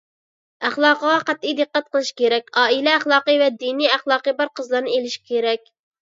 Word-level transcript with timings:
ئەخلاقىغا 0.69 1.17
قەتئىي 1.27 1.53
دىققەت 1.59 1.91
قىلىش 1.97 2.09
كېرەك، 2.21 2.49
ئائىلە 2.63 2.95
ئەخلاقى 3.01 3.37
ۋە 3.43 3.51
دىنىي 3.61 3.93
ئەخلاقى 3.93 4.35
بار 4.43 4.53
قىزلارنى 4.59 4.97
ئېلىش 4.99 5.21
كېرەك. 5.31 5.71